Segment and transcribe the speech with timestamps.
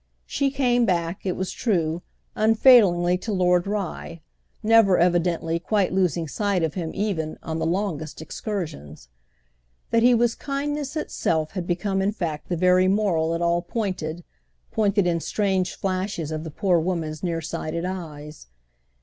[0.25, 2.01] She came back, it was true,
[2.35, 4.21] unfailingly to Lord Rye,
[4.63, 9.09] never, evidently, quite losing sight of him even on the longest excursions.
[9.91, 15.05] That he was kindness itself had become in fact the very moral it all pointed—pointed
[15.05, 18.47] in strange flashes of the poor woman's nearsighted eyes.